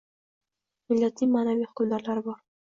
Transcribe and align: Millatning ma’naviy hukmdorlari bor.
Millatning 0.93 1.31
ma’naviy 1.35 1.67
hukmdorlari 1.69 2.27
bor. 2.31 2.43